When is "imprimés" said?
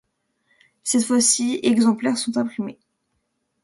2.37-2.79